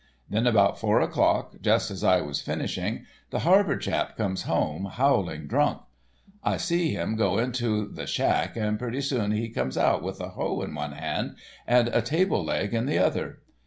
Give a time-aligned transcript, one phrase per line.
[0.31, 5.45] Then about four o'clock, just as I was finishing, the Harvard chap comes home, howling
[5.45, 5.83] drunk.
[6.43, 10.29] I see him go into the shack, and pretty soon out he comes, with a
[10.29, 11.35] hoe in one hand
[11.67, 13.41] and a table leg in the other.